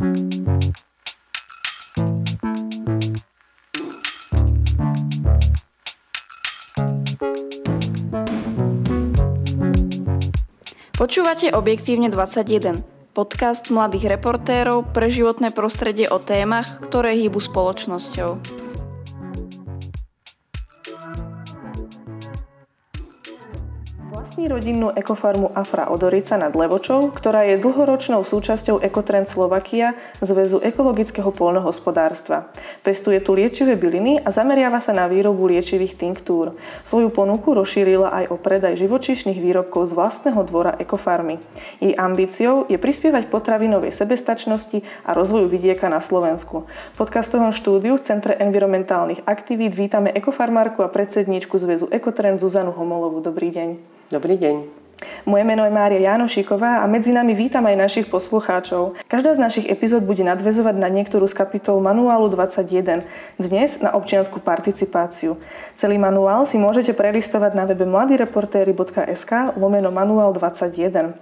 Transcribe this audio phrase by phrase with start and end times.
[0.00, 0.16] Počúvate
[11.52, 12.80] objektívne 21,
[13.12, 18.59] podcast mladých reportérov pre životné prostredie o témach, ktoré hýbu spoločnosťou.
[24.40, 29.92] Vlastní rodinnú ekofarmu Afra Odorica nad Levočou, ktorá je dlhoročnou súčasťou Ekotrend Slovakia
[30.24, 32.48] Zväzu ekologického polnohospodárstva.
[32.80, 36.56] Pestuje tu liečivé byliny a zameriava sa na výrobu liečivých tinktúr.
[36.88, 41.36] Svoju ponuku rozšírila aj o predaj živočíšnych výrobkov z vlastného dvora ekofarmy.
[41.84, 46.64] Jej ambíciou je prispievať potravinovej sebestačnosti a rozvoju vidieka na Slovensku.
[46.64, 53.20] V podcastovom štúdiu v Centre environmentálnych aktivít vítame ekofarmárku a predsedníčku Zväzu Ekotrend Zuzanu Homolovú.
[53.20, 53.99] Dobrý deň.
[54.10, 54.66] Dobrý deň.
[55.22, 58.98] Moje meno je Mária Janošiková a medzi nami vítam aj našich poslucháčov.
[59.06, 63.06] Každá z našich epizód bude nadvezovať na niektorú z kapitol Manuálu 21,
[63.38, 65.38] dnes na občianskú participáciu.
[65.78, 71.14] Celý manuál si môžete prelistovať na webe mladireportéry.sk lomeno manuál 21.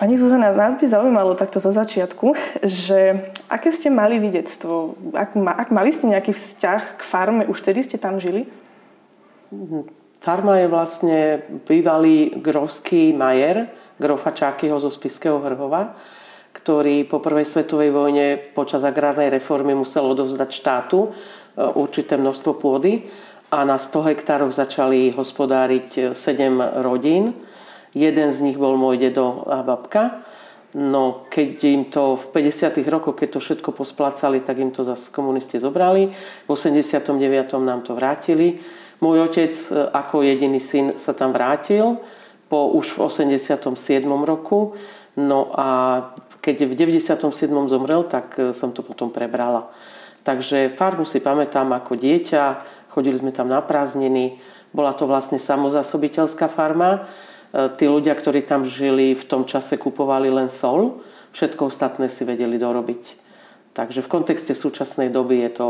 [0.00, 2.32] Pani Zuzana, nás by zaujímalo takto zo začiatku,
[2.64, 7.84] že aké ste mali videctvo, ak, ak mali ste nejaký vzťah k farme, už tedy
[7.84, 8.48] ste tam žili?
[10.22, 11.18] Farma je vlastne
[11.66, 15.98] bývalý grovský majer, grofa Čákyho zo Spiského Hrhova,
[16.54, 21.08] ktorý po prvej svetovej vojne počas agrárnej reformy musel odovzdať štátu e,
[21.74, 23.10] určité množstvo pôdy
[23.50, 27.34] a na 100 hektároch začali hospodáriť 7 rodín.
[27.90, 30.22] Jeden z nich bol môj dedo a babka.
[30.78, 32.78] No keď im to v 50.
[32.86, 36.14] rokoch, keď to všetko posplácali, tak im to zase komunisti zobrali.
[36.46, 37.10] V 89.
[37.58, 38.62] nám to vrátili
[39.02, 41.98] môj otec e, ako jediný syn sa tam vrátil
[42.46, 44.06] po už v 87.
[44.06, 44.78] roku.
[45.18, 45.68] No a
[46.38, 47.50] keď v 97.
[47.66, 49.74] zomrel, tak e, som to potom prebrala.
[50.22, 52.62] Takže farmu si pamätám ako dieťa,
[52.94, 54.38] chodili sme tam na prázdniny,
[54.70, 57.10] bola to vlastne samozásobiteľská farma.
[57.50, 61.02] E, tí ľudia, ktorí tam žili, v tom čase kupovali len sol,
[61.34, 63.21] všetko ostatné si vedeli dorobiť.
[63.72, 65.66] Takže v kontexte súčasnej doby je to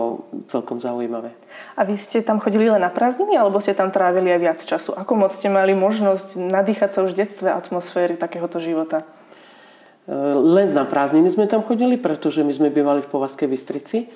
[0.51, 1.31] celkom zaujímavé.
[1.79, 4.91] A vy ste tam chodili len na prázdniny, alebo ste tam trávili aj viac času?
[4.99, 9.07] Ako moc ste mali možnosť nadýchať sa už v detstve atmosféry takéhoto života?
[9.07, 9.07] E,
[10.35, 14.11] len na prázdniny sme tam chodili, pretože my sme bývali v Povazkej Bystrici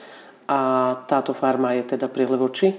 [0.51, 2.75] a táto farma je teda pri Levoči.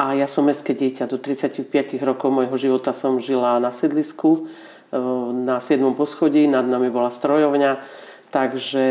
[0.00, 1.12] A ja som mestské dieťa.
[1.12, 1.68] Do 35
[2.00, 4.48] rokov môjho života som žila na sedlisku,
[4.88, 4.96] e,
[5.44, 5.92] na 7.
[5.92, 8.05] poschodí, nad nami bola strojovňa
[8.36, 8.86] Takže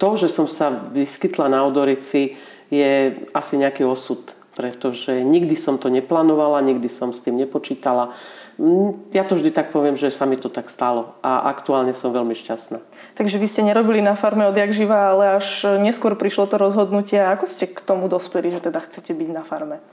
[0.00, 2.40] to, že som sa vyskytla na Odorici,
[2.72, 8.16] je asi nejaký osud, pretože nikdy som to neplánovala, nikdy som s tým nepočítala.
[8.56, 12.08] Mm, ja to vždy tak poviem, že sa mi to tak stalo a aktuálne som
[12.08, 12.80] veľmi šťastná.
[13.20, 17.20] Takže vy ste nerobili na farme odjak živa, ale až neskôr prišlo to rozhodnutie.
[17.20, 19.84] Ako ste k tomu dospeli, že teda chcete byť na farme?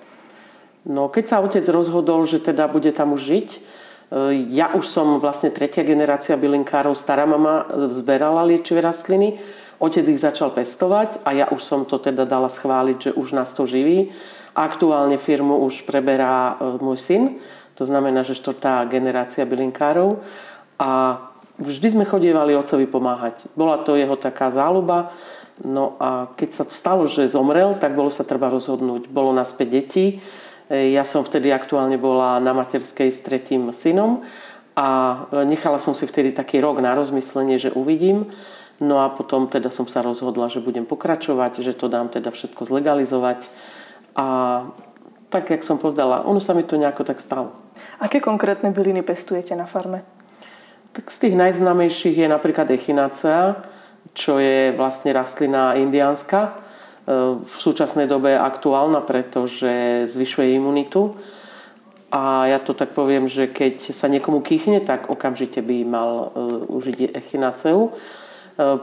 [0.88, 3.50] No, keď sa otec rozhodol, že teda bude tam už žiť,
[4.50, 9.42] ja už som vlastne tretia generácia bylinkárov, stará mama e, zberala liečivé rastliny,
[9.82, 13.50] otec ich začal pestovať a ja už som to teda dala schváliť, že už nás
[13.58, 14.14] to živí.
[14.54, 17.24] Aktuálne firmu už preberá e, môj syn,
[17.74, 20.22] to znamená, že štvrtá generácia bylinkárov
[20.78, 21.18] a
[21.58, 23.50] vždy sme chodievali otcovi pomáhať.
[23.58, 25.10] Bola to jeho taká záľuba,
[25.66, 29.10] no a keď sa stalo, že zomrel, tak bolo sa treba rozhodnúť.
[29.10, 30.22] Bolo nás 5 detí,
[30.72, 34.24] ja som vtedy aktuálne bola na materskej s tretím synom
[34.74, 34.88] a
[35.44, 38.32] nechala som si vtedy taký rok na rozmyslenie, že uvidím.
[38.82, 42.66] No a potom teda som sa rozhodla, že budem pokračovať, že to dám teda všetko
[42.66, 43.48] zlegalizovať.
[44.18, 44.26] A
[45.30, 47.54] tak, jak som povedala, ono sa mi to nejako tak stalo.
[48.02, 50.02] Aké konkrétne byliny pestujete na farme?
[50.94, 53.62] Tak z tých najznámejších je napríklad echinacea,
[54.14, 56.63] čo je vlastne rastlina indiánska,
[57.44, 61.20] v súčasnej dobe aktuálna, pretože zvyšuje imunitu.
[62.14, 66.26] A ja to tak poviem, že keď sa niekomu kýchne, tak okamžite by mal e,
[66.70, 67.90] užiť echinaceu.
[67.90, 67.92] E,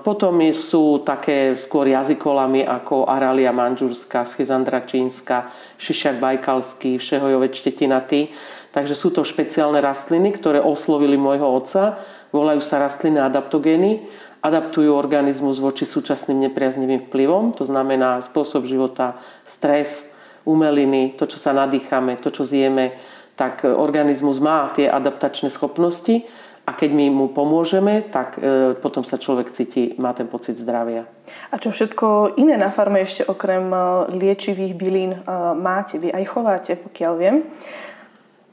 [0.02, 8.34] potom sú také skôr jazykolami ako Aralia manžurská, schizandra čínska, šišak bajkalský, všehojové čtetinaty.
[8.74, 12.02] Takže sú to špeciálne rastliny, ktoré oslovili môjho otca.
[12.34, 20.16] Volajú sa rastliny adaptogény adaptujú organizmus voči súčasným nepriaznivým vplyvom, to znamená spôsob života, stres,
[20.48, 22.96] umeliny, to, čo sa nadýchame, to, čo zjeme,
[23.36, 26.24] tak organizmus má tie adaptačné schopnosti
[26.68, 31.08] a keď my mu pomôžeme, tak e, potom sa človek cíti, má ten pocit zdravia.
[31.50, 33.78] A čo všetko iné na farme ešte okrem e,
[34.14, 35.20] liečivých bylín e,
[35.56, 35.96] máte?
[35.98, 37.36] Vy aj chováte, pokiaľ viem.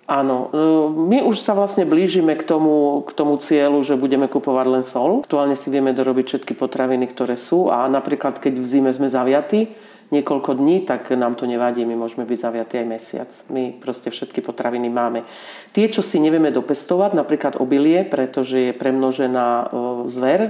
[0.07, 0.63] Áno, e,
[0.95, 5.27] my už sa vlastne blížime k tomu, k tomu cieľu, že budeme kupovať len sol.
[5.27, 9.75] Aktuálne si vieme dorobiť všetky potraviny, ktoré sú a napríklad keď v zime sme zaviatí
[10.07, 13.27] niekoľko dní, tak nám to nevadí, my môžeme byť zaviatí aj mesiac.
[13.51, 15.27] My proste všetky potraviny máme.
[15.75, 19.65] Tie, čo si nevieme dopestovať, napríklad obilie, pretože je premnožená e,
[20.07, 20.50] zver, e,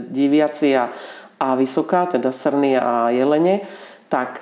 [0.00, 0.88] diviacia
[1.36, 3.68] a vysoká, teda srny a jelene,
[4.08, 4.38] tak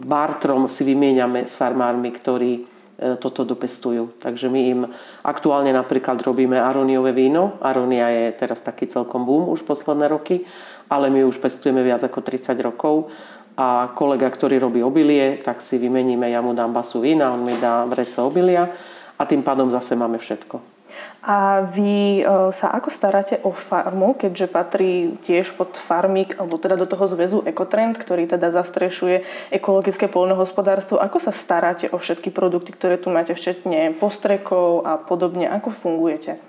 [0.00, 2.69] bartrom si vymieňame s farmármi, ktorí
[3.16, 4.20] toto dopestujú.
[4.20, 4.80] Takže my im
[5.24, 7.56] aktuálne napríklad robíme aroniové víno.
[7.64, 10.44] Aronia je teraz taký celkom boom už posledné roky,
[10.92, 13.08] ale my už pestujeme viac ako 30 rokov
[13.56, 17.56] a kolega, ktorý robí obilie, tak si vymeníme, ja mu dám basu vína, on mi
[17.60, 18.68] dá vrece obilia
[19.16, 20.79] a tým pádom zase máme všetko.
[21.20, 26.80] A vy e, sa ako staráte o farmu, keďže patrí tiež pod farmík, alebo teda
[26.80, 29.22] do toho zväzu Ekotrend, ktorý teda zastrešuje
[29.52, 30.96] ekologické polnohospodárstvo.
[30.96, 35.44] Ako sa staráte o všetky produkty, ktoré tu máte, včetne postrekov a podobne?
[35.52, 36.36] Ako fungujete?
[36.36, 36.40] E,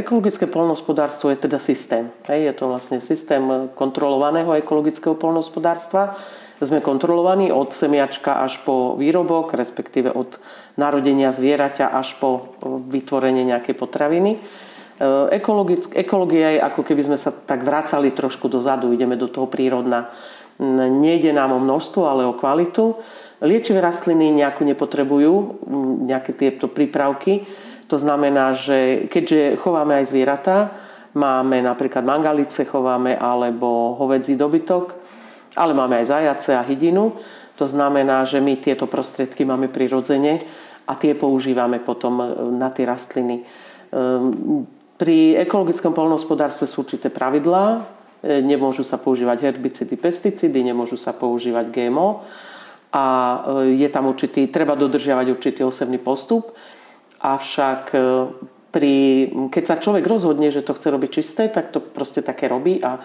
[0.00, 2.08] ekologické polnohospodárstvo je teda systém.
[2.24, 6.16] Je to vlastne systém kontrolovaného ekologického polnohospodárstva
[6.62, 10.40] sme kontrolovaní od semiačka až po výrobok, respektíve od
[10.74, 14.32] narodenia zvieraťa až po vytvorenie nejakej potraviny.
[14.34, 14.38] E,
[15.94, 20.10] ekológia je ako keby sme sa tak vracali trošku dozadu, ideme do toho prírodna.
[20.86, 22.94] Nejde nám o množstvo, ale o kvalitu.
[23.42, 25.34] Liečivé rastliny nejako nepotrebujú
[26.06, 27.42] nejaké tieto prípravky.
[27.90, 30.72] To znamená, že keďže chováme aj zvieratá,
[31.18, 34.94] máme napríklad mangalice, chováme alebo hovedzí dobytok,
[35.58, 37.18] ale máme aj zajace a hydinu.
[37.54, 40.42] To znamená, že my tieto prostriedky máme prirodzene
[40.84, 43.42] a tie používame potom e, na tie rastliny.
[43.42, 44.64] Ehm,
[44.94, 47.64] pri ekologickom polnohospodárstve sú určité pravidlá.
[48.22, 52.22] E, nemôžu sa používať herbicidy, pesticídy, nemôžu sa používať GMO
[52.94, 53.04] a
[53.64, 56.52] e, je tam určitý, treba dodržiavať určitý osobný postup.
[57.24, 57.96] Avšak
[58.68, 58.94] pri,
[59.48, 63.00] keď sa človek rozhodne, že to chce robiť čisté, tak to proste také robí a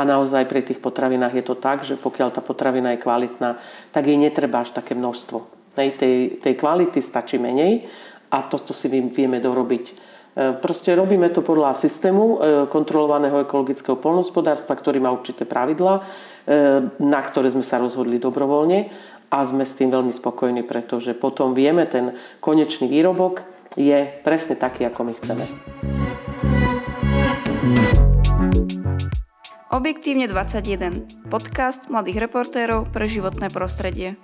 [0.00, 3.60] a naozaj pri tých potravinách je to tak, že pokiaľ tá potravina je kvalitná,
[3.92, 5.59] tak jej netreba až také množstvo.
[5.78, 7.86] Hej, tej, tej kvality stačí menej
[8.30, 9.84] a toto si vieme dorobiť.
[9.86, 9.94] E,
[10.58, 12.34] proste robíme to podľa systému e,
[12.70, 16.02] kontrolovaného ekologického polnospodárstva, ktorý má určité pravidla, e,
[17.02, 18.90] na ktoré sme sa rozhodli dobrovoľne
[19.30, 23.42] a sme s tým veľmi spokojní, pretože potom vieme, ten konečný výrobok
[23.78, 25.44] je presne taký, ako my chceme.
[29.70, 31.30] Objektívne 21.
[31.30, 34.18] Podcast mladých reportérov pre životné prostredie.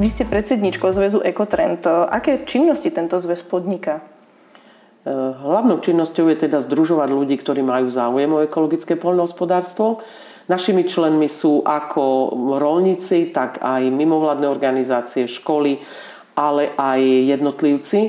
[0.00, 1.84] Vy ste predsedničkou zväzu Ekotrend.
[1.88, 4.00] Aké činnosti tento zväz podniká?
[4.00, 10.04] E, hlavnou činnosťou je teda združovať ľudí, ktorí majú záujem o ekologické poľnohospodárstvo.
[10.48, 15.80] Našimi členmi sú ako rolníci, tak aj mimovládne organizácie, školy,
[16.36, 17.00] ale aj
[17.36, 18.00] jednotlivci.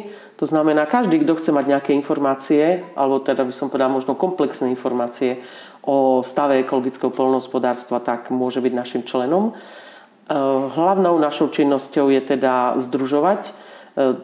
[0.42, 4.74] To znamená, každý, kto chce mať nejaké informácie, alebo teda by som povedal možno komplexné
[4.74, 5.40] informácie
[5.82, 9.52] o stave ekologického polnohospodárstva, tak môže byť našim členom.
[9.52, 9.54] E,
[10.78, 13.52] hlavnou našou činnosťou je teda združovať e,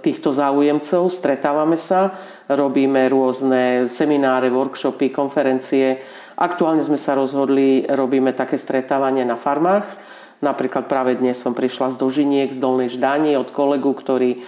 [0.01, 2.13] týchto záujemcov, stretávame sa,
[2.45, 6.00] robíme rôzne semináre, workshopy, konferencie.
[6.38, 11.95] Aktuálne sme sa rozhodli, robíme také stretávanie na farmách, Napríklad práve dnes som prišla z
[11.98, 14.39] Dožiniek, z Dolnej Ždáni od kolegu, ktorý e,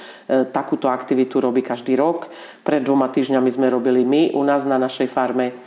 [0.54, 2.30] takúto aktivitu robí každý rok.
[2.62, 5.58] Pred dvoma týždňami sme robili my u nás na našej farme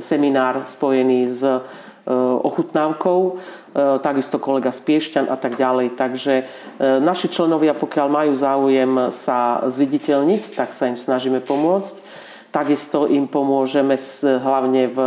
[0.00, 1.60] seminár spojený s e,
[2.40, 3.20] ochutnávkou,
[4.00, 5.92] takisto kolega z Piešťan a tak ďalej.
[5.92, 6.34] Takže
[7.04, 12.00] naši členovia, pokiaľ majú záujem sa zviditeľniť, tak sa im snažíme pomôcť.
[12.48, 13.92] Takisto im pomôžeme
[14.24, 14.98] hlavne v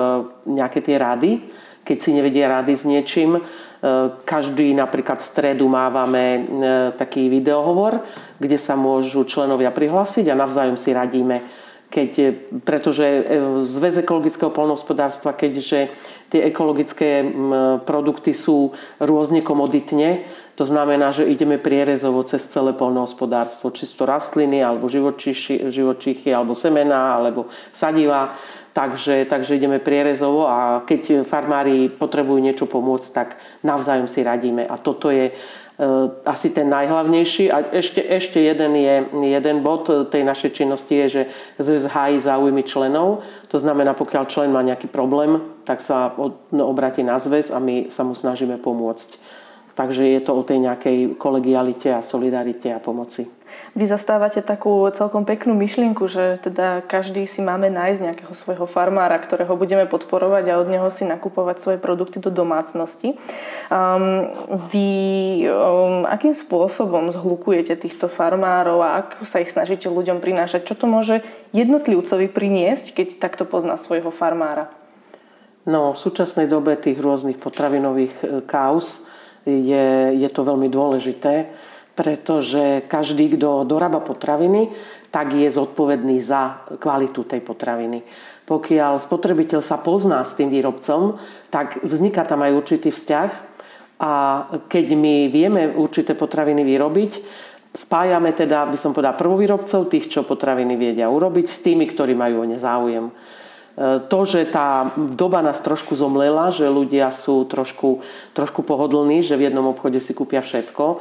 [0.45, 1.41] nejaké tie rady,
[1.81, 3.41] keď si nevedia rady s niečím,
[4.29, 6.39] každý napríklad v stredu mávame e,
[6.93, 8.05] taký videohovor,
[8.37, 11.41] kde sa môžu členovia prihlásiť a navzájom si radíme.
[11.91, 12.12] Keď,
[12.63, 13.21] pretože e,
[13.67, 15.91] Zväz ekologického polnohospodárstva, keďže
[16.31, 17.27] tie ekologické
[17.83, 18.71] produkty sú
[19.03, 20.24] rôzne komoditne,
[20.55, 27.19] to znamená, že ideme prierezovo cez celé polnohospodárstvo, čisto rastliny, alebo živočichy, živočichy, alebo semená,
[27.19, 28.39] alebo sadiva
[28.71, 33.36] Takže, takže ideme prierezovo a keď farmári potrebujú niečo pomôcť, tak
[33.67, 34.63] navzájom si radíme.
[34.63, 35.36] A toto je
[36.25, 37.50] asi ten najhlavnejší.
[37.50, 38.95] A ešte, ešte jeden, je,
[39.25, 41.21] jeden bod tej našej činnosti je, že
[41.57, 43.25] zväz hájí záujmy členov.
[43.50, 46.13] To znamená, pokiaľ člen má nejaký problém, tak sa
[46.53, 49.17] no, obratí na zväz a my sa mu snažíme pomôcť.
[49.81, 53.25] Takže je to o tej nejakej kolegialite a solidarite a pomoci.
[53.73, 59.17] Vy zastávate takú celkom peknú myšlienku, že teda každý si máme nájsť nejakého svojho farmára,
[59.17, 63.17] ktorého budeme podporovať a od neho si nakupovať svoje produkty do domácnosti.
[63.73, 64.29] Um,
[64.69, 64.88] vy
[65.50, 70.61] um, akým spôsobom zhlukujete týchto farmárov a ako sa ich snažíte ľuďom prinášať?
[70.61, 71.25] Čo to môže
[71.57, 74.69] jednotlivcovi priniesť, keď takto pozná svojho farmára?
[75.65, 79.09] No, v súčasnej dobe tých rôznych potravinových e, kauz
[79.45, 81.51] je, je to veľmi dôležité
[81.91, 84.71] pretože každý, kto dorába potraviny,
[85.12, 88.01] tak je zodpovedný za kvalitu tej potraviny.
[88.48, 91.19] Pokiaľ spotrebiteľ sa pozná s tým výrobcom,
[91.51, 93.31] tak vzniká tam aj určitý vzťah
[94.01, 94.12] a
[94.65, 97.12] keď my vieme určité potraviny vyrobiť,
[97.75, 102.43] spájame teda, by som povedala, prvovýrobcov, tých, čo potraviny vedia urobiť, s tými, ktorí majú
[102.43, 103.12] o ne záujem.
[103.71, 108.03] E, to, že tá doba nás trošku zomlela, že ľudia sú trošku,
[108.35, 110.97] trošku pohodlní, že v jednom obchode si kúpia všetko, e,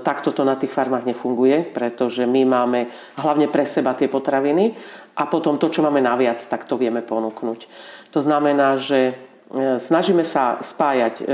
[0.00, 2.80] takto to na tých farmách nefunguje, pretože my máme
[3.20, 4.72] hlavne pre seba tie potraviny
[5.20, 7.68] a potom to, čo máme naviac, tak to vieme ponúknuť.
[8.16, 9.12] To znamená, že
[9.52, 11.28] e, snažíme sa spájať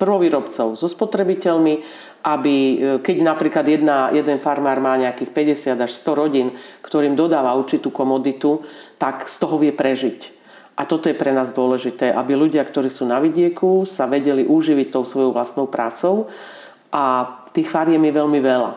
[0.00, 1.84] prvovýrobcov so spotrebiteľmi
[2.24, 5.28] aby keď napríklad jedna, jeden farmár má nejakých
[5.76, 6.48] 50 až 100 rodín,
[6.80, 8.64] ktorým dodáva určitú komoditu,
[8.96, 10.32] tak z toho vie prežiť.
[10.74, 14.88] A toto je pre nás dôležité, aby ľudia, ktorí sú na vidieku, sa vedeli uživiť
[14.90, 16.32] tou svojou vlastnou prácou.
[16.90, 18.72] A tých fariem je veľmi veľa.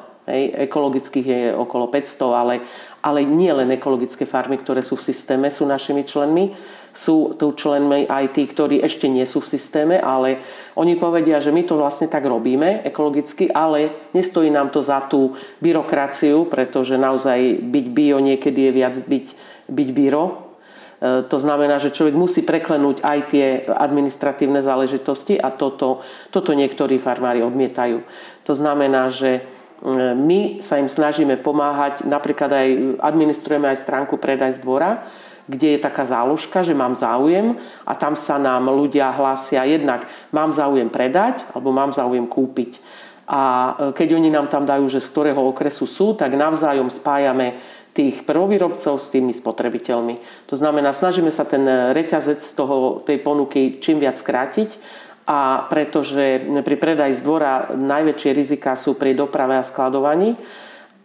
[0.68, 2.62] Ekologických je okolo 500, ale,
[3.02, 6.56] ale nie len ekologické farmy, ktoré sú v systéme, sú našimi členmi.
[6.98, 10.42] Sú tu členmi aj tí, ktorí ešte nie sú v systéme, ale
[10.74, 15.38] oni povedia, že my to vlastne tak robíme ekologicky, ale nestojí nám to za tú
[15.62, 19.26] byrokraciu, pretože naozaj byť bio niekedy je viac byť
[19.68, 20.24] byť bíro.
[20.98, 26.02] E, to znamená, že človek musí preklenúť aj tie administratívne záležitosti a toto,
[26.32, 28.02] toto niektorí farmári odmietajú.
[28.48, 29.44] To znamená, že
[30.18, 32.68] my sa im snažíme pomáhať, napríklad aj
[32.98, 35.06] administrujeme aj stránku Predaj z dvora,
[35.48, 37.56] kde je taká záložka, že mám záujem
[37.88, 40.04] a tam sa nám ľudia hlásia jednak
[40.36, 42.84] mám záujem predať alebo mám záujem kúpiť.
[43.28, 47.60] A e, keď oni nám tam dajú, že z ktorého okresu sú, tak navzájom spájame
[47.96, 50.46] tých prvovýrobcov s tými spotrebiteľmi.
[50.52, 51.66] To znamená, snažíme sa ten
[51.96, 54.78] reťazec z toho, tej ponuky čím viac skrátiť
[55.28, 60.40] a pretože pri predaji z dvora najväčšie rizika sú pri doprave a skladovaní,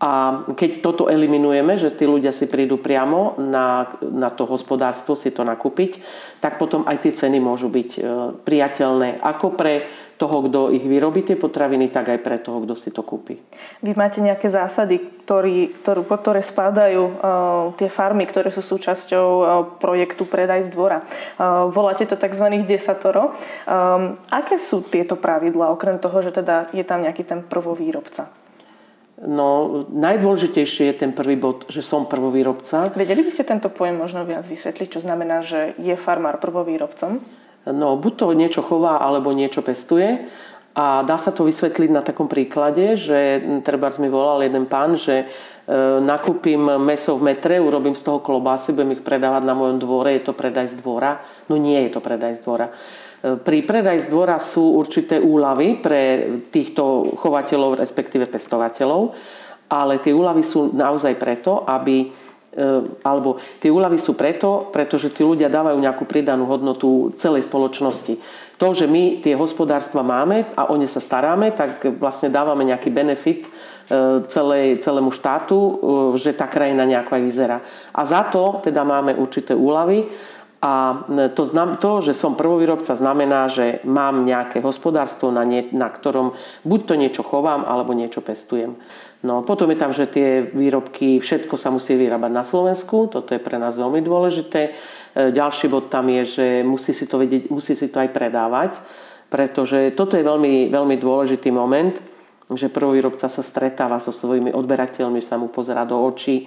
[0.03, 5.31] a keď toto eliminujeme, že tí ľudia si prídu priamo na, na to hospodárstvo si
[5.31, 6.03] to nakúpiť,
[6.43, 8.01] tak potom aj tie ceny môžu byť e,
[8.43, 9.87] priateľné ako pre
[10.19, 13.43] toho, kto ich vyrobí tie potraviny, tak aj pre toho, kto si to kúpi.
[13.83, 17.15] Vy máte nejaké zásady, ktorý, ktorú, pod ktoré spadajú uh,
[17.75, 19.47] tie farmy, ktoré sú súčasťou uh,
[19.83, 21.03] projektu Predaj z dvora.
[21.03, 22.47] Uh, voláte to tzv.
[22.63, 23.35] desatoro.
[23.67, 28.42] Um, aké sú tieto pravidlá, okrem toho, že teda je tam nejaký ten prvovýrobca?
[29.23, 32.91] No, najdôležitejšie je ten prvý bod, že som prvovýrobca.
[32.91, 37.23] Vedeli by ste tento pojem možno viac vysvetliť, čo znamená, že je farmár prvovýrobcom?
[37.71, 40.27] No, buď to niečo chová, alebo niečo pestuje.
[40.75, 45.23] A dá sa to vysvetliť na takom príklade, že treba mi volal jeden pán, že
[45.23, 45.27] e,
[46.01, 50.25] nakúpim meso v metre, urobím z toho klobásy, budem ich predávať na mojom dvore, je
[50.25, 51.21] to predaj z dvora.
[51.53, 52.73] No nie je to predaj z dvora.
[53.23, 56.03] E, pri predaj z dvora sú určité úlavy pre
[56.51, 59.15] týchto chovateľov, respektíve pestovateľov,
[59.71, 62.11] ale tie úlavy sú naozaj preto, aby
[62.53, 68.21] Ehm, alebo tie úľavy sú preto, pretože tí ľudia dávajú nejakú pridanú hodnotu celej spoločnosti.
[68.61, 72.93] To, že my tie hospodárstva máme a o ne sa staráme, tak vlastne dávame nejaký
[72.93, 73.49] benefit
[73.89, 75.77] ehm, celej, celému štátu, ehm,
[76.21, 77.59] že tá krajina nejako aj vyzerá.
[77.97, 80.13] A za to teda máme určité úlavy
[80.63, 81.03] a
[81.35, 86.39] to, znam, to, že som prvovýrobca, znamená, že mám nejaké hospodárstvo, na, nie, na ktorom
[86.63, 88.79] buď to niečo chovám, alebo niečo pestujem.
[89.27, 93.43] No potom je tam, že tie výrobky, všetko sa musí vyrábať na Slovensku, toto je
[93.43, 94.61] pre nás veľmi dôležité.
[94.71, 94.71] E,
[95.35, 98.79] ďalší bod tam je, že musí si to, vedieť, musí si to aj predávať,
[99.35, 101.99] pretože toto je veľmi, veľmi dôležitý moment,
[102.55, 106.47] že prvovýrobca sa stretáva so svojimi odberateľmi, sa mu pozera do očí,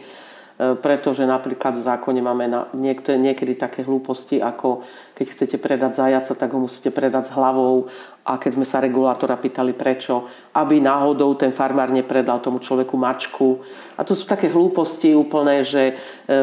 [0.55, 6.31] pretože napríklad v zákone máme na niektoré, niekedy také hlúposti, ako keď chcete predať zajaca,
[6.31, 7.91] tak ho musíte predať s hlavou
[8.23, 13.59] a keď sme sa regulátora pýtali prečo, aby náhodou ten farmár nepredal tomu človeku mačku.
[13.99, 15.93] A to sú také hlúposti úplné, že
[16.23, 16.33] e,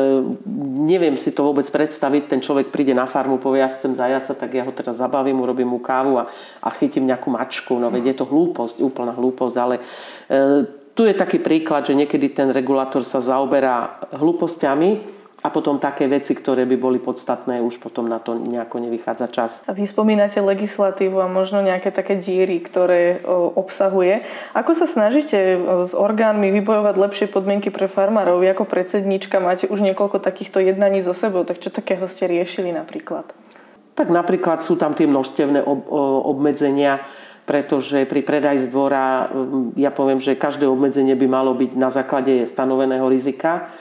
[0.89, 2.29] neviem si to vôbec predstaviť.
[2.29, 5.73] Ten človek príde na farmu, povie, ja chcem zajaca, tak ja ho teraz zabavím, urobím
[5.73, 6.29] mu kávu a,
[6.61, 7.81] a chytím nejakú mačku.
[7.81, 9.81] No veď je to hlúposť, úplná hlúposť, ale
[10.29, 16.07] e, tu je taký príklad, že niekedy ten regulátor sa zaoberá hlúpostiami a potom také
[16.07, 19.51] veci, ktoré by boli podstatné, už potom na to nejako nevychádza čas.
[19.67, 23.19] A vy spomínate legislatívu a možno nejaké také díry, ktoré
[23.59, 24.23] obsahuje.
[24.55, 28.39] Ako sa snažíte s orgánmi vybojovať lepšie podmienky pre farmárov?
[28.39, 32.71] Vy ako predsednička máte už niekoľko takýchto jednaní so sebou, tak čo takého ste riešili
[32.71, 33.27] napríklad?
[33.99, 35.67] Tak napríklad sú tam tie množstevné
[36.23, 37.03] obmedzenia,
[37.43, 39.27] pretože pri predaji z dvora,
[39.75, 43.73] ja poviem, že každé obmedzenie by malo byť na základe stanoveného rizika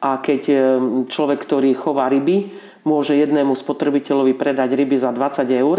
[0.00, 0.56] a keď e,
[1.06, 2.50] človek, ktorý chová ryby,
[2.82, 5.78] môže jednému spotrebiteľovi predať ryby za 20 eur,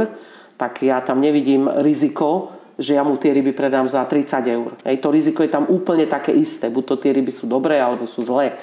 [0.55, 4.69] tak ja tam nevidím riziko, že ja mu tie ryby predám za 30 eur.
[4.87, 6.71] Hej, to riziko je tam úplne také isté.
[6.71, 8.55] Buď to tie ryby sú dobré, alebo sú zlé.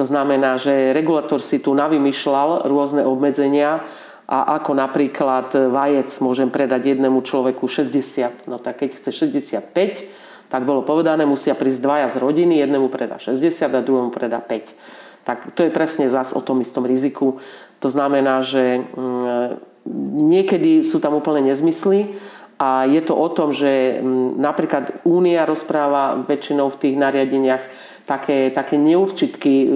[0.00, 3.84] To znamená, že regulator si tu navymýšľal rôzne obmedzenia
[4.32, 8.48] a ako napríklad vajec môžem predať jednému človeku 60.
[8.48, 13.20] No tak keď chce 65, tak bolo povedané, musia prísť dvaja z rodiny, jednému predá
[13.20, 13.44] 60
[13.76, 15.28] a druhému predá 5.
[15.28, 17.44] Tak to je presne zas o tom istom riziku.
[17.84, 19.60] To znamená, že mm,
[20.32, 22.16] niekedy sú tam úplne nezmysly
[22.56, 27.64] a je to o tom, že mm, napríklad Únia rozpráva väčšinou v tých nariadeniach
[28.06, 29.66] také, také neurčitky, e,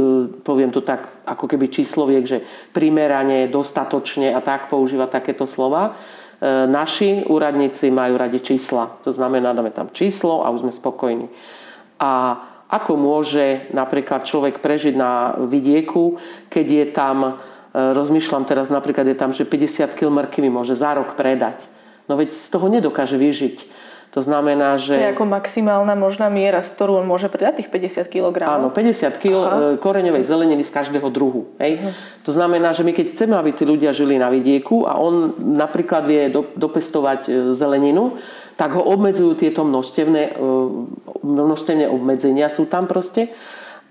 [0.42, 2.38] poviem to tak ako keby čísloviek, že
[2.71, 5.95] primerane, dostatočne a tak používa takéto slova.
[6.37, 8.99] E, naši úradníci majú radi čísla.
[9.06, 11.26] To znamená, dáme tam číslo a už sme spokojní.
[12.02, 12.12] A
[12.66, 16.18] ako môže napríklad človek prežiť na vidieku,
[16.50, 17.33] keď je tam, e,
[17.73, 21.62] rozmýšľam teraz napríklad, je tam, že 50 kg mrkvy môže za rok predať.
[22.11, 23.85] No veď z toho nedokáže vyžiť.
[24.16, 24.96] To znamená, že...
[24.96, 28.49] To je ako maximálna možná miera, z ktorú on môže predať tých 50 kg.
[28.49, 29.44] Áno, 50 kg.
[29.44, 31.52] E, koreňovej zeleniny z každého druhu.
[31.61, 31.76] Hej?
[31.76, 31.92] Uh-huh.
[32.25, 36.08] To znamená, že my keď chceme, aby tí ľudia žili na vidieku a on napríklad
[36.08, 38.16] vie do, dopestovať e, zeleninu,
[38.56, 40.40] tak ho obmedzujú tieto množstevné, e,
[41.20, 43.37] množstevné obmedzenia sú tam proste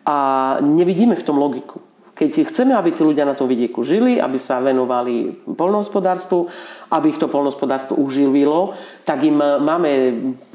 [0.10, 0.18] a
[0.58, 1.85] nevidíme v tom logiku.
[2.16, 6.48] Keď chceme, aby tí ľudia na to vidieku žili, aby sa venovali polnohospodárstvu,
[6.96, 8.72] aby ich to polnohospodárstvo uživilo,
[9.04, 9.90] tak im máme,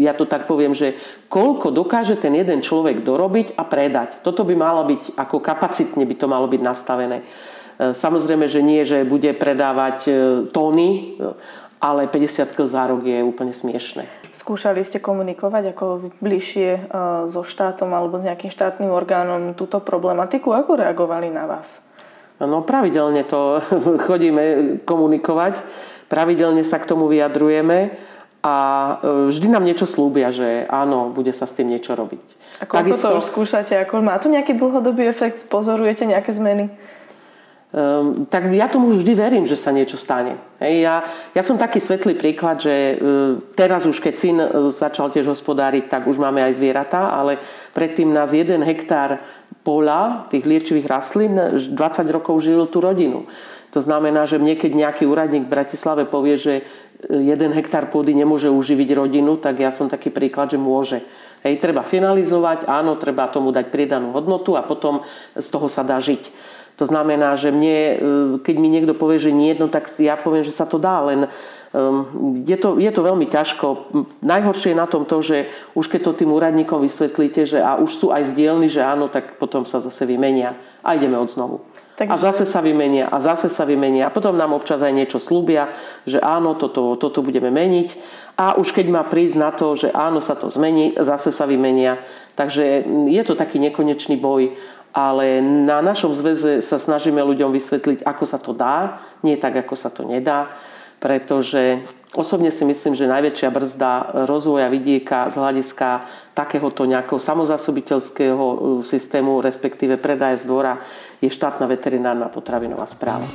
[0.01, 0.97] ja to tak poviem, že
[1.29, 4.25] koľko dokáže ten jeden človek dorobiť a predať.
[4.25, 7.21] Toto by malo byť, ako kapacitne by to malo byť nastavené.
[7.21, 7.25] E,
[7.93, 10.13] samozrejme, že nie, že bude predávať e,
[10.49, 11.21] tóny,
[11.81, 14.05] ale 50 kg za rok je úplne smiešne.
[14.31, 16.81] Skúšali ste komunikovať ako bližšie e,
[17.27, 20.53] so štátom alebo s nejakým štátnym orgánom túto problematiku?
[20.55, 21.81] Ako reagovali na vás?
[22.39, 23.65] No pravidelne to
[24.07, 25.65] chodíme komunikovať,
[26.13, 27.97] pravidelne sa k tomu vyjadrujeme
[28.45, 28.57] a
[29.01, 32.25] e, vždy nám niečo slúbia, že áno, bude sa s tým niečo robiť.
[32.69, 33.09] Ako Takisto...
[33.09, 33.75] to už skúšate?
[33.89, 35.49] Ako má to nejaký dlhodobý efekt?
[35.49, 36.69] Pozorujete nejaké zmeny?
[37.71, 40.35] Um, tak ja tomu vždy verím, že sa niečo stane.
[40.59, 41.07] Hej, ja,
[41.39, 45.87] ja som taký svetlý príklad, že uh, teraz už keď syn uh, začal tiež hospodáriť,
[45.87, 47.39] tak už máme aj zvieratá, ale
[47.71, 49.23] predtým nás jeden hektár
[49.63, 51.71] pola tých liečivých rastlín 20
[52.11, 53.31] rokov žil tú rodinu.
[53.71, 56.63] To znamená, že mne keď nejaký úradník v Bratislave povie, že e,
[57.07, 61.07] jeden hektár pôdy nemôže uživiť rodinu, tak ja som taký príklad, že môže.
[61.47, 65.07] Hej, treba finalizovať, áno, treba tomu dať pridanú hodnotu a potom
[65.39, 66.23] z toho sa dá žiť.
[66.77, 67.95] To znamená, že mne, e,
[68.45, 71.27] keď mi niekto povie, že nie, no tak ja poviem, že sa to dá, len
[72.47, 73.95] je to, je to veľmi ťažko.
[74.27, 75.47] Najhoršie je na tom to, že
[75.79, 79.39] už keď to tým úradníkom vysvetlíte, že a už sú aj zdielni, že áno, tak
[79.39, 81.63] potom sa zase vymenia a ideme od znovu.
[81.95, 82.11] Takže...
[82.11, 84.09] A zase sa vymenia a zase sa vymenia.
[84.09, 85.71] A potom nám občas aj niečo slúbia,
[86.09, 87.89] že áno, toto, toto budeme meniť.
[88.41, 92.01] A už keď má prísť na to, že áno, sa to zmení, zase sa vymenia.
[92.35, 94.57] Takže je to taký nekonečný boj
[94.91, 99.75] ale na našom zväze sa snažíme ľuďom vysvetliť, ako sa to dá, nie tak, ako
[99.79, 100.51] sa to nedá,
[100.99, 101.81] pretože
[102.15, 103.91] osobne si myslím, že najväčšia brzda
[104.27, 105.89] rozvoja vidieka z hľadiska
[106.35, 110.83] takéhoto nejakého samozasobiteľského uh, systému, respektíve predaje z dvora,
[111.23, 113.31] je štátna veterinárna potravinová správa.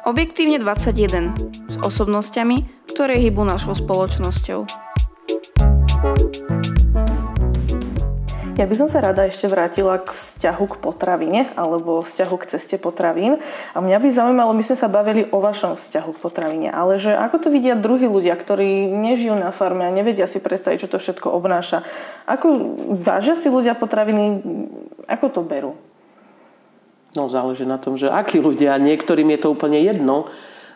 [0.00, 4.66] Objektívne 21 s osobnosťami, ktoré hýbu našou spoločnosťou.
[8.58, 12.76] Ja by som sa rada ešte vrátila k vzťahu k potravine alebo vzťahu k ceste
[12.82, 13.38] potravín.
[13.72, 17.14] A mňa by zaujímalo, my sme sa bavili o vašom vzťahu k potravine, ale že
[17.14, 20.98] ako to vidia druhí ľudia, ktorí nežijú na farme a nevedia si predstaviť, čo to
[20.98, 21.86] všetko obnáša.
[22.26, 22.48] Ako
[22.98, 24.42] vážia si ľudia potraviny,
[25.06, 25.72] ako to berú?
[27.14, 28.78] No záleží na tom, že akí ľudia.
[28.82, 30.26] Niektorým je to úplne jedno.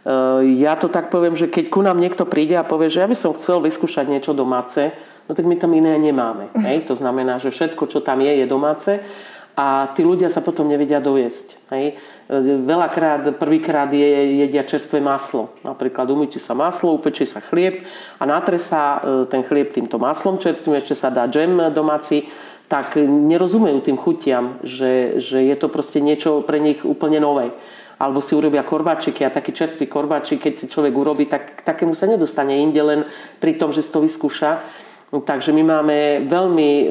[0.02, 3.10] E, ja to tak poviem, že keď ku nám niekto príde a povie, že ja
[3.10, 4.94] by som chcel vyskúšať niečo domáce,
[5.28, 6.52] no tak my tam iné nemáme.
[6.64, 6.88] Hej?
[6.90, 8.92] To znamená, že všetko, čo tam je, je domáce
[9.54, 11.70] a tí ľudia sa potom nevedia dojesť.
[11.70, 11.94] Hej?
[12.66, 15.54] Veľakrát, prvýkrát je, jedia čerstvé maslo.
[15.62, 17.86] Napríklad umyčí sa maslo, upečí sa chlieb
[18.18, 18.98] a natre sa e,
[19.30, 22.26] ten chlieb týmto maslom čerstvým, ešte sa dá džem domáci,
[22.66, 27.54] tak nerozumejú tým chutiam, že, že je to proste niečo pre nich úplne nové
[27.94, 32.10] alebo si urobia korbáčiky a taký čerstvý korbáčik, keď si človek urobí, tak takému sa
[32.10, 33.00] nedostane inde len
[33.38, 34.66] pri tom, že si to vyskúša.
[35.22, 36.86] Takže my máme veľmi e,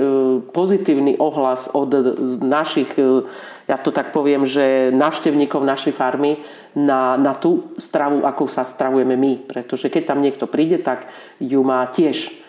[0.56, 1.92] pozitívny ohlas od
[2.40, 3.28] našich, e,
[3.68, 6.40] ja to tak poviem, že návštevníkov našej farmy
[6.72, 9.44] na, na tú stravu, ako sa stravujeme my.
[9.44, 11.12] Pretože keď tam niekto príde, tak
[11.44, 12.44] ju má tiež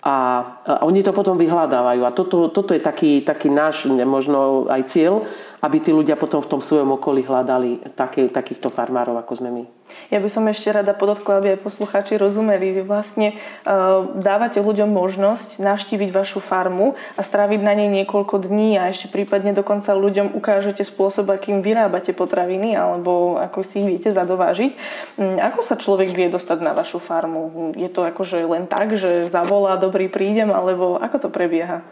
[0.00, 0.16] a,
[0.64, 2.02] a oni to potom vyhľadávajú.
[2.08, 5.28] A toto, toto je taký, taký náš možno aj cieľ,
[5.60, 9.64] aby tí ľudia potom v tom svojom okolí hľadali také, takýchto farmárov, ako sme my.
[10.08, 12.70] Ja by som ešte rada podotkla, aby aj poslucháči rozumeli.
[12.78, 13.34] Vy vlastne
[13.66, 19.10] uh, dávate ľuďom možnosť navštíviť vašu farmu a stráviť na nej niekoľko dní a ešte
[19.10, 24.72] prípadne dokonca ľuďom ukážete spôsob, akým vyrábate potraviny alebo ako si ich viete zadovážiť.
[25.18, 27.74] Um, ako sa človek vie dostať na vašu farmu?
[27.74, 31.82] Je to akože len tak, že zavolá, dobrý prídem, alebo ako to prebieha?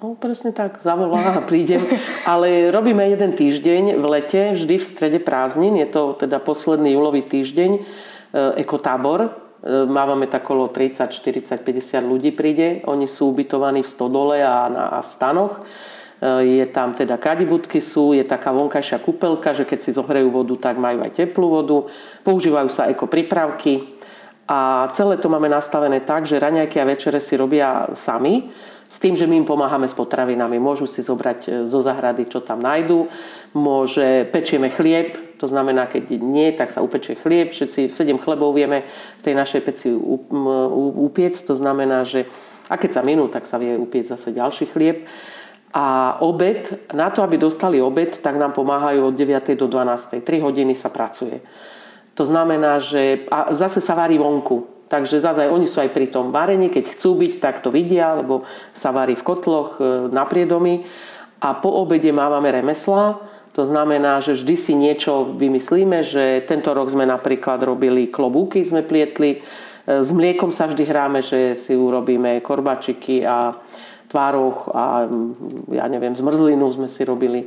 [0.00, 1.84] No, presne tak, zavolá a prídem.
[2.24, 5.76] Ale robíme jeden týždeň v lete, vždy v strede prázdnin.
[5.76, 7.80] Je to teda posledný júlový týždeň, e,
[8.64, 9.28] ekotábor.
[9.28, 9.30] E,
[9.84, 12.80] mávame tak okolo 30, 40, 50 ľudí príde.
[12.88, 15.60] Oni sú ubytovaní v stodole a, na, a v stanoch.
[15.60, 15.62] E,
[16.48, 20.80] je tam teda kadibudky sú, je taká vonkajšia kúpelka, že keď si zohrejú vodu, tak
[20.80, 21.92] majú aj teplú vodu.
[22.24, 24.00] Používajú sa ekopripravky.
[24.48, 28.48] A celé to máme nastavené tak, že raňajky a večere si robia sami
[28.90, 30.58] s tým, že my im pomáhame s potravinami.
[30.58, 33.06] Môžu si zobrať e, zo zahrady, čo tam nájdú.
[33.54, 37.54] Môže, pečieme chlieb, to znamená, keď nie, tak sa upečie chlieb.
[37.54, 38.84] Všetci 7 chlebov vieme
[39.16, 41.38] v tej našej peci upiec.
[41.48, 42.28] To znamená, že
[42.68, 45.08] a keď sa minú, tak sa vie upiec zase ďalší chlieb.
[45.70, 49.54] A obed, na to, aby dostali obed, tak nám pomáhajú od 9.
[49.54, 50.20] do 12.
[50.20, 51.40] 3 hodiny sa pracuje.
[52.18, 54.79] To znamená, že a zase sa varí vonku.
[54.90, 58.42] Takže zase oni sú aj pri tom varení, keď chcú byť, tak to vidia, lebo
[58.74, 60.82] sa varí v kotloch e, na priedomy.
[61.38, 63.22] A po obede mávame remesla,
[63.54, 68.82] to znamená, že vždy si niečo vymyslíme, že tento rok sme napríklad robili klobúky, sme
[68.82, 73.54] plietli, e, s mliekom sa vždy hráme, že si urobíme korbačiky a
[74.10, 75.06] tvároch a
[75.70, 77.46] ja neviem, zmrzlinu sme si robili.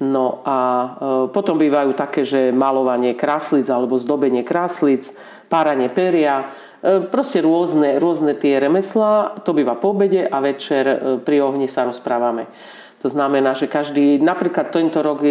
[0.00, 0.88] No a e,
[1.36, 5.12] potom bývajú také, že malovanie kráslic alebo zdobenie kráslic,
[5.52, 6.48] páranie peria,
[7.10, 11.82] proste rôzne, rôzne tie remeslá, to býva po obede a večer e, pri ohni sa
[11.82, 12.46] rozprávame.
[12.98, 15.22] To znamená, že každý, napríklad tento rok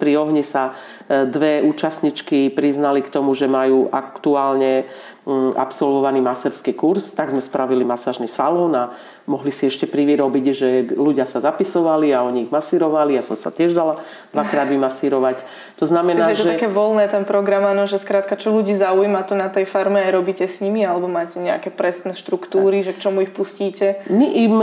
[0.00, 0.72] pri ohni sa
[1.04, 4.88] e, dve účastničky priznali k tomu, že majú aktuálne
[5.28, 8.96] mm, absolvovaný maserský kurz, tak sme spravili masážny salón a
[9.30, 13.14] mohli si ešte privyrobiť, že ľudia sa zapisovali a oni ich masírovali.
[13.14, 14.02] Ja som sa tiež dala
[14.34, 15.46] dvakrát vymasírovať.
[15.78, 16.54] To znamená, Takže je to že...
[16.58, 20.10] také voľné ten program, áno, že skrátka, čo ľudí zaujíma, to na tej farme aj
[20.10, 22.86] robíte s nimi, alebo máte nejaké presné štruktúry, tak.
[22.90, 24.02] že k čomu ich pustíte?
[24.10, 24.54] My im,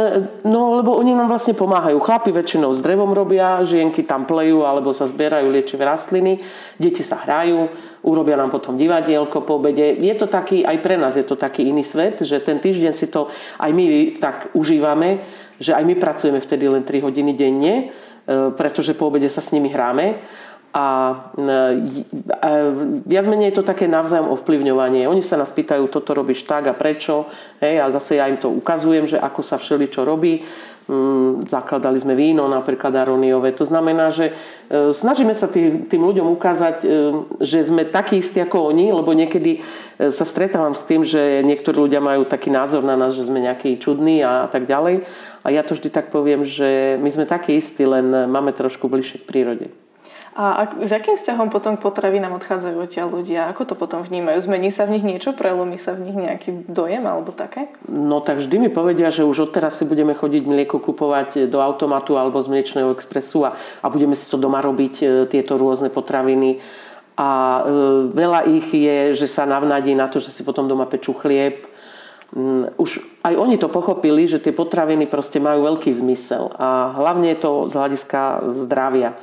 [0.43, 1.97] no lebo oni nám vlastne pomáhajú.
[2.03, 6.39] Chlapi väčšinou s drevom robia, žienky tam plejú alebo sa zbierajú liečivé rastliny,
[6.79, 7.67] deti sa hrajú,
[8.07, 9.99] urobia nám potom divadielko po obede.
[9.99, 13.11] Je to taký, aj pre nás je to taký iný svet, že ten týždeň si
[13.11, 13.27] to
[13.59, 15.27] aj my tak užívame,
[15.59, 17.85] že aj my pracujeme vtedy len 3 hodiny denne, e,
[18.55, 20.23] pretože po obede sa s nimi hráme.
[20.77, 20.85] A,
[22.37, 22.49] a
[23.01, 25.09] viac menej je to také navzájom ovplyvňovanie.
[25.09, 27.25] Oni sa nás pýtajú, toto robíš tak a prečo.
[27.57, 30.45] Hej, a zase ja im to ukazujem, že ako sa všeli čo robí.
[30.87, 33.57] Mm, zakladali sme víno napríklad aroniové.
[33.57, 34.31] To znamená, že
[34.69, 36.87] e, snažíme sa tým, ľuďom ukázať, e,
[37.41, 41.75] že sme takí istí ako oni, lebo niekedy e, sa stretávam s tým, že niektorí
[41.75, 45.03] ľudia majú taký názor na nás, že sme nejaký čudní a tak ďalej.
[45.41, 49.25] A ja to vždy tak poviem, že my sme takí istí, len máme trošku bližšie
[49.25, 49.86] k prírode.
[50.37, 53.49] A ak, s akým vzťahom potom k potravinám odchádzajú odtiaľ ľudia?
[53.49, 54.45] Ako to potom vnímajú?
[54.45, 55.33] Zmení sa v nich niečo?
[55.33, 57.73] Prelomí sa v nich nejaký dojem alebo také?
[57.89, 62.21] No tak vždy mi povedia, že už odteraz si budeme chodiť mlieko kupovať do automatu
[62.21, 66.61] alebo z mliečného expresu a, a budeme si to doma robiť, e, tieto rôzne potraviny.
[67.17, 67.61] A e,
[68.13, 71.65] veľa ich je, že sa navnadí na to, že si potom doma pečú chlieb.
[72.37, 76.53] Mm, už aj oni to pochopili, že tie potraviny proste majú veľký zmysel.
[76.61, 78.21] A hlavne je to z hľadiska
[78.69, 79.17] zdravia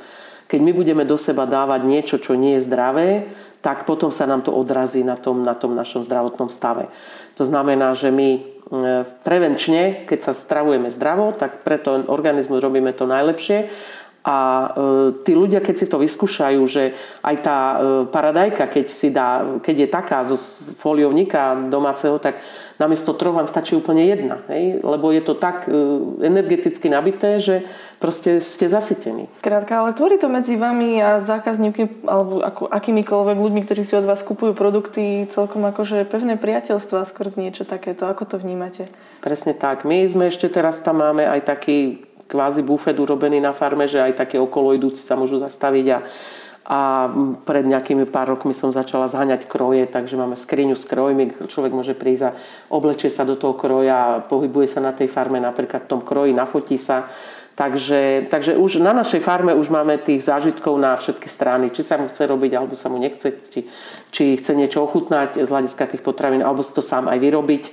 [0.45, 3.09] keď my budeme do seba dávať niečo, čo nie je zdravé,
[3.65, 6.85] tak potom sa nám to odrazí na tom, na tom našom zdravotnom stave.
[7.41, 8.39] To znamená, že my e,
[9.25, 13.73] prevenčne, keď sa stravujeme zdravo, tak pre ten organizmus robíme to najlepšie
[14.25, 14.67] a e,
[15.21, 17.75] tí ľudia, keď si to vyskúšajú, že aj tá e,
[18.09, 20.33] paradajka, keď, si dá, keď je taká zo
[20.81, 22.41] foliovníka domáceho, tak
[22.81, 24.41] namiesto troch vám stačí úplne jedna.
[24.49, 24.81] Hej?
[24.81, 25.77] Lebo je to tak e,
[26.25, 27.69] energeticky nabité, že
[28.01, 29.29] proste ste zasytení.
[29.45, 34.09] Krátka, ale tvorí to medzi vami a zákazníky alebo ako, akýmikoľvek ľuďmi, ktorí si od
[34.09, 38.09] vás kupujú produkty, celkom akože pevné priateľstva skrz niečo takéto.
[38.09, 38.89] Ako to vnímate?
[39.21, 39.85] Presne tak.
[39.85, 44.25] My sme ešte teraz tam máme aj taký kvázi bufet urobený na farme, že aj
[44.25, 45.99] také okolo idúci sa môžu zastaviť a,
[46.65, 46.79] a
[47.45, 51.93] pred nejakými pár rokmi som začala zhaňať kroje, takže máme skriňu s krojmi, človek môže
[51.93, 52.35] prísť a
[52.73, 56.81] oblečie sa do toho kroja, pohybuje sa na tej farme napríklad v tom kroji, nafotí
[56.81, 57.09] sa.
[57.55, 61.71] Takže, takže už na našej farme už máme tých zážitkov na všetky strany.
[61.71, 63.63] Či sa mu chce robiť, alebo sa mu nechce, či,
[64.11, 67.63] či chce niečo ochutnať z hľadiska tých potravín, alebo si to sám aj vyrobiť.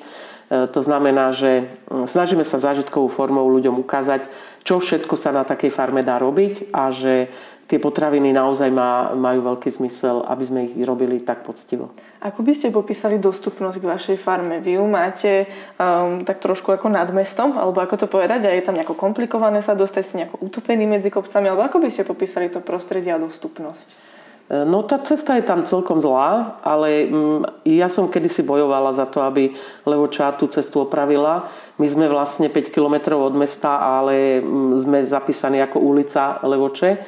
[0.53, 4.29] E, to znamená, že mm, snažíme sa zážitkovou formou ľuďom ukázať,
[4.61, 7.33] čo všetko sa na takej farme dá robiť a že
[7.73, 11.97] tie potraviny naozaj má, majú veľký zmysel, aby sme ich robili tak poctivo.
[12.21, 14.61] Ako by ste popísali dostupnosť k vašej farme?
[14.61, 15.49] Vy ju máte
[15.81, 19.65] um, tak trošku ako nad mestom, alebo ako to povedať, a je tam nejako komplikované
[19.65, 23.17] sa dostať, si nejako utopený medzi kopcami, alebo ako by ste popísali to prostredie a
[23.17, 24.12] dostupnosť?
[24.51, 29.25] No tá cesta je tam celkom zlá, ale mm, ja som kedysi bojovala za to,
[29.25, 29.57] aby
[29.89, 31.49] Levoča tú cestu opravila.
[31.81, 37.01] My sme vlastne 5 km od mesta, ale mm, sme zapísaní ako ulica Levoče.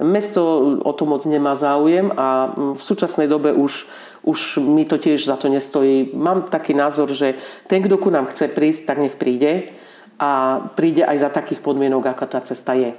[0.00, 0.40] Mesto
[0.80, 3.84] o to moc nemá záujem a mm, v súčasnej dobe už,
[4.24, 6.16] už mi to tiež za to nestojí.
[6.16, 7.36] Mám taký názor, že
[7.68, 9.68] ten, kto ku nám chce prísť, tak nech príde
[10.16, 12.96] a príde aj za takých podmienok, aká tá cesta je.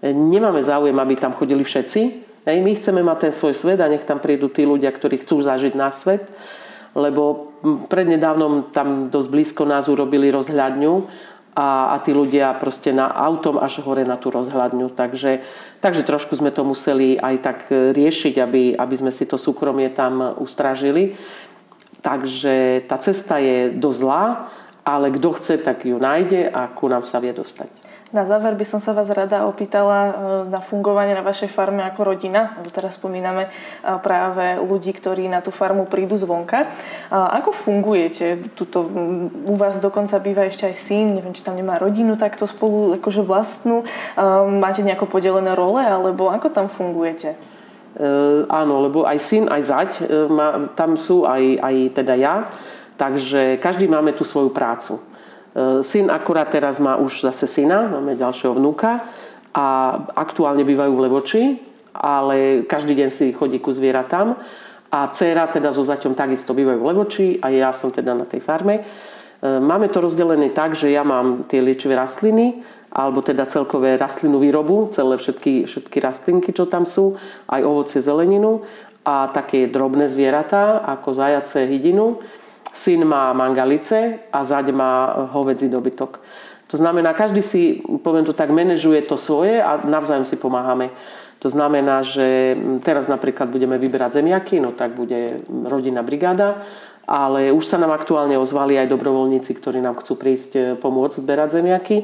[0.00, 4.06] Nemáme záujem, aby tam chodili všetci, Hej, my chceme mať ten svoj svet a nech
[4.06, 6.30] tam prídu tí ľudia, ktorí chcú zažiť náš svet,
[6.94, 7.50] lebo
[7.90, 10.94] prednedávnom tam dosť blízko nás urobili rozhľadňu
[11.58, 14.94] a, a tí ľudia proste na autom až hore na tú rozhľadňu.
[14.94, 15.42] Takže,
[15.82, 20.38] takže trošku sme to museli aj tak riešiť, aby, aby sme si to súkromie tam
[20.38, 21.18] ustražili.
[21.98, 24.24] Takže tá cesta je dosť zlá,
[24.86, 27.85] ale kto chce, tak ju nájde a ku nám sa vie dostať.
[28.16, 30.12] Na záver by som sa vás rada opýtala e,
[30.48, 33.50] na fungovanie na vašej farme ako rodina, teraz spomíname e,
[34.00, 36.72] práve ľudí, ktorí na tú farmu prídu zvonka.
[37.12, 38.56] Ako fungujete?
[38.56, 38.88] Tuto,
[39.44, 43.20] u vás dokonca býva ešte aj syn, neviem, či tam nemá rodinu takto spolu, akože
[43.20, 43.84] vlastnú.
[43.84, 43.86] E,
[44.48, 47.36] máte nejako podelené role, alebo ako tam fungujete?
[47.36, 48.08] E,
[48.48, 52.48] áno, lebo aj syn, aj zať, e, má, tam sú aj, aj teda ja,
[52.96, 55.04] takže každý máme tú svoju prácu.
[55.56, 59.08] E, syn akurát teraz má už zase syna, máme ďalšieho vnúka
[59.56, 61.42] a aktuálne bývajú v Levoči,
[61.96, 64.36] ale každý deň si chodí ku zvieratám
[64.92, 68.44] a dcera teda so zaťom takisto bývajú v Levoči a ja som teda na tej
[68.44, 68.84] farme.
[68.84, 72.60] E, máme to rozdelené tak, že ja mám tie liečivé rastliny,
[72.92, 77.16] alebo teda celkové rastlinnú výrobu, celé všetky, všetky rastlinky, čo tam sú,
[77.48, 78.60] aj ovocie, zeleninu
[79.08, 82.20] a také drobné zvieratá, ako zajace, hydinu
[82.76, 86.20] syn má mangalice a zaď má hovedzí dobytok.
[86.68, 90.90] To znamená, každý si, poviem to tak, manažuje to svoje a navzájom si pomáhame.
[91.38, 96.64] To znamená, že teraz napríklad budeme vyberať zemiaky, no tak bude rodinná brigáda,
[97.06, 101.48] ale už sa nám aktuálne ozvali aj dobrovoľníci, ktorí nám chcú prísť e, pomôcť zberať
[101.62, 101.96] zemiaky.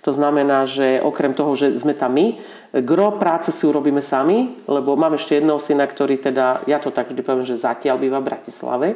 [0.00, 2.40] To znamená, že okrem toho, že sme tam my,
[2.86, 7.10] gro práce si urobíme sami, lebo mám ešte jedného syna, ktorý teda, ja to tak
[7.12, 8.88] vždy poviem, že zatiaľ býva v Bratislave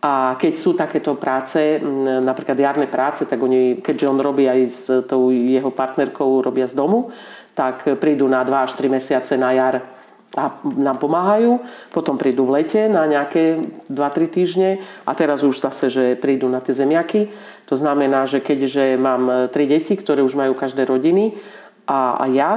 [0.00, 1.76] a keď sú takéto práce,
[2.24, 6.72] napríklad jarné práce, tak oni, keďže on robí aj s tou jeho partnerkou, robia z
[6.72, 7.12] domu,
[7.52, 9.84] tak prídu na 2 až 3 mesiace na jar
[10.32, 11.60] a nám pomáhajú.
[11.90, 14.70] Potom prídu v lete na nejaké 2-3 týždne
[15.04, 17.28] a teraz už zase, že prídu na tie zemiaky.
[17.66, 21.36] To znamená, že keďže mám tri deti, ktoré už majú každé rodiny
[21.84, 22.50] a, a ja,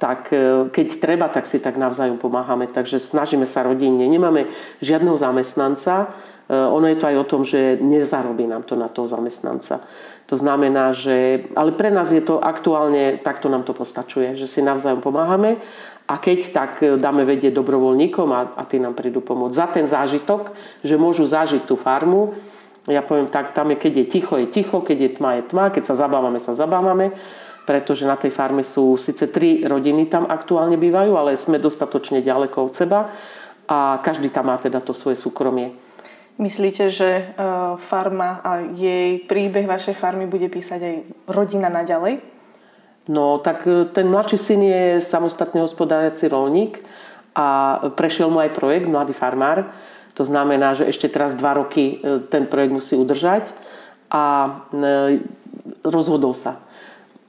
[0.00, 2.70] tak e, keď treba, tak si tak navzájom pomáhame.
[2.70, 4.08] Takže snažíme sa rodinne.
[4.08, 4.48] Nemáme
[4.80, 6.14] žiadneho zamestnanca,
[6.48, 9.84] ono je to aj o tom, že nezarobí nám to na toho zamestnanca.
[10.28, 11.48] To znamená, že...
[11.56, 15.60] Ale pre nás je to aktuálne, takto nám to postačuje, že si navzájom pomáhame
[16.08, 19.56] a keď tak eh, dáme vedieť dobrovoľníkom a, a tí nám prídu pomôcť.
[19.56, 22.32] Za ten zážitok, že môžu zažiť tú farmu,
[22.88, 25.68] ja poviem tak, tam je, keď je ticho, je ticho, keď je tma, je tma,
[25.68, 27.12] keď sa zabávame, sa zabávame,
[27.68, 32.64] pretože na tej farme sú síce tri rodiny tam aktuálne bývajú, ale sme dostatočne ďaleko
[32.64, 33.12] od seba
[33.68, 35.87] a každý tam má teda to svoje súkromie.
[36.38, 37.24] Myslíte, že e,
[37.82, 40.96] farma a jej príbeh vašej farmy bude písať aj
[41.26, 42.22] rodina naďalej?
[43.10, 46.78] No, tak e, ten mladší syn je samostatne hospodáriaci rolník
[47.34, 49.66] a prešiel mu aj projekt Mladý farmár.
[50.14, 53.50] To znamená, že ešte teraz dva roky e, ten projekt musí udržať
[54.08, 54.54] a
[55.82, 56.67] rozhodol sa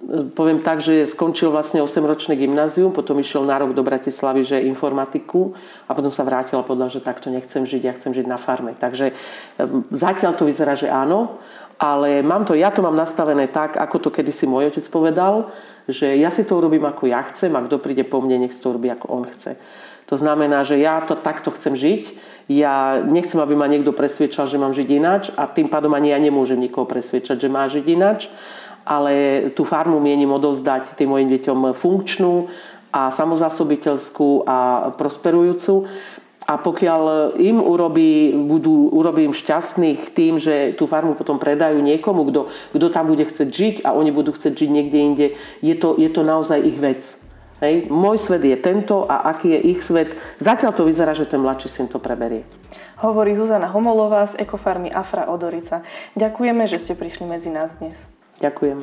[0.07, 5.51] poviem tak, že skončil vlastne 8-ročné gymnázium, potom išiel na rok do Bratislavy, že informatiku
[5.85, 8.71] a potom sa vrátil a povedal, že takto nechcem žiť, ja chcem žiť na farme.
[8.79, 9.11] Takže
[9.91, 11.43] zatiaľ to vyzerá, že áno,
[11.75, 15.51] ale mám to, ja to mám nastavené tak, ako to kedysi môj otec povedal,
[15.87, 18.71] že ja si to urobím ako ja chcem a kto príde po mne, nech to
[18.71, 19.59] urobí ako on chce.
[20.07, 22.03] To znamená, že ja to takto chcem žiť,
[22.49, 26.17] ja nechcem, aby ma niekto presviečal, že mám žiť ináč a tým pádom ani ja
[26.17, 28.25] nemôžem nikoho presviečať, že má žiť ináč
[28.85, 32.49] ale tú farmu mienim odovzdať tým mojim deťom funkčnú
[32.89, 35.85] a samozásobiteľskú a prosperujúcu.
[36.49, 42.49] A pokiaľ im urobí, budú, urobím šťastných tým, že tú farmu potom predajú niekomu, kto,
[42.73, 45.27] kto tam bude chcieť žiť a oni budú chcieť žiť niekde inde,
[45.61, 47.05] je to, je to naozaj ich vec.
[47.61, 47.91] Hej.
[47.91, 50.15] Môj svet je tento a aký je ich svet.
[50.39, 52.47] Zatiaľ to vyzerá, že ten mladší syn to preberie.
[53.03, 55.83] Hovorí Zuzana Homolová z ekofarmy Afra Odorica.
[56.17, 58.18] Ďakujeme, že ste prišli medzi nás dnes.
[58.39, 58.81] Ďakujem.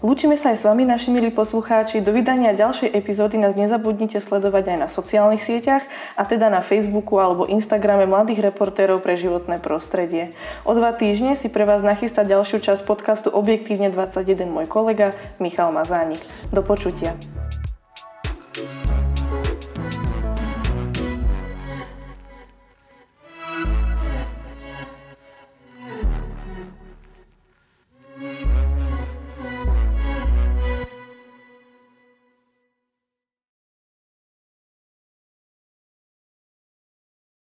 [0.00, 2.00] Lúčime sa aj s vami, naši milí poslucháči.
[2.00, 5.84] Do vydania ďalšej epizódy nás nezabudnite sledovať aj na sociálnych sieťach,
[6.16, 10.32] a teda na Facebooku alebo Instagrame Mladých reportérov pre životné prostredie.
[10.64, 15.68] O dva týždne si pre vás nachystá ďalšiu časť podcastu Objektívne 21 môj kolega Michal
[15.68, 16.24] Mazánik.
[16.48, 17.12] Do počutia.